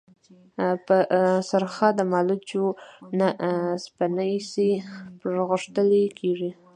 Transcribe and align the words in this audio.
په 0.85 0.97
سرخه 1.49 1.87
د 1.95 1.99
مالوچو 2.11 2.65
نه 3.19 3.27
سپڼسي 3.83 4.69
پرغښتلي 5.19 6.03
كېږي۔ 6.19 6.51